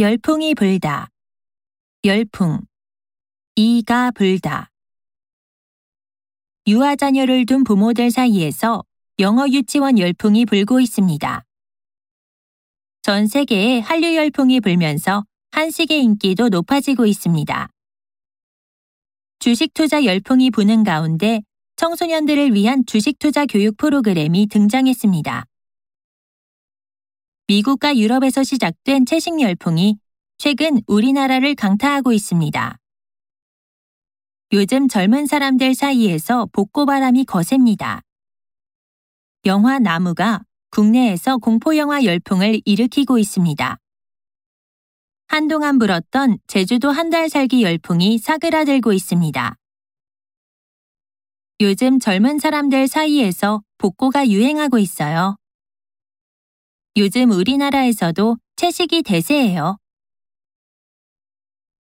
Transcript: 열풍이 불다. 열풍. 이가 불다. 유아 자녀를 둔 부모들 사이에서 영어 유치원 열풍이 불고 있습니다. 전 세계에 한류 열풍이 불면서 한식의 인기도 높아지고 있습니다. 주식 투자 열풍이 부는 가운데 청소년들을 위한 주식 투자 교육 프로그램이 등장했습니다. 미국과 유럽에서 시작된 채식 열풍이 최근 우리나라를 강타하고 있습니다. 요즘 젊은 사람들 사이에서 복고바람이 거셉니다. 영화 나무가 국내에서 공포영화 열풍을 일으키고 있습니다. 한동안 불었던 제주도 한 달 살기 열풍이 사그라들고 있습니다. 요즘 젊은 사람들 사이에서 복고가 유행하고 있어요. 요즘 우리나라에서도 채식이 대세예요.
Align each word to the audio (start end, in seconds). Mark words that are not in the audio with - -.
열풍이 0.00 0.54
불다. 0.54 1.10
열풍. 2.06 2.62
이가 3.54 4.12
불다. 4.12 4.70
유아 6.66 6.96
자녀를 6.96 7.44
둔 7.44 7.64
부모들 7.64 8.10
사이에서 8.10 8.82
영어 9.18 9.46
유치원 9.46 9.98
열풍이 9.98 10.46
불고 10.46 10.80
있습니다. 10.80 11.44
전 13.02 13.26
세계에 13.26 13.80
한류 13.80 14.16
열풍이 14.16 14.60
불면서 14.60 15.26
한식의 15.50 16.02
인기도 16.02 16.48
높아지고 16.48 17.04
있습니다. 17.04 17.68
주식 19.38 19.74
투자 19.74 20.02
열풍이 20.06 20.50
부는 20.50 20.82
가운데 20.82 21.42
청소년들을 21.76 22.54
위한 22.54 22.84
주식 22.86 23.18
투자 23.18 23.44
교육 23.44 23.76
프로그램이 23.76 24.46
등장했습니다. 24.46 25.44
미국과 27.50 27.96
유럽에서 27.96 28.44
시작된 28.44 29.06
채식 29.06 29.40
열풍이 29.40 29.98
최근 30.38 30.82
우리나라를 30.86 31.56
강타하고 31.56 32.12
있습니다. 32.12 32.78
요즘 34.52 34.86
젊은 34.86 35.26
사람들 35.26 35.74
사이에서 35.74 36.46
복고바람이 36.52 37.24
거셉니다. 37.24 38.02
영화 39.46 39.80
나무가 39.80 40.42
국내에서 40.70 41.38
공포영화 41.38 42.04
열풍을 42.04 42.62
일으키고 42.64 43.18
있습니다. 43.18 43.78
한동안 45.26 45.80
불었던 45.80 46.38
제주도 46.46 46.92
한 46.92 47.10
달 47.10 47.28
살기 47.28 47.64
열풍이 47.64 48.18
사그라들고 48.18 48.92
있습니다. 48.92 49.56
요즘 51.60 51.98
젊은 51.98 52.38
사람들 52.38 52.86
사이에서 52.86 53.60
복고가 53.78 54.28
유행하고 54.28 54.78
있어요. 54.78 55.39
요즘 57.00 57.30
우리나라에서도 57.30 58.36
채식이 58.56 59.02
대세예요. 59.04 59.78